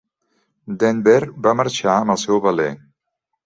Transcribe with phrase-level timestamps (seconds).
[0.83, 1.19] Denver
[1.49, 2.69] va marxar amb el seu veler.